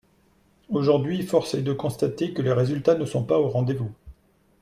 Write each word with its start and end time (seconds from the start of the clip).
Aujourd’hui, 0.69 1.21
force 1.21 1.53
est 1.53 1.61
de 1.61 1.73
constater 1.73 2.33
que 2.33 2.41
les 2.41 2.53
résultats 2.53 2.95
ne 2.95 3.05
sont 3.05 3.23
pas 3.23 3.37
au 3.39 3.49
rendez-vous. 3.49 3.91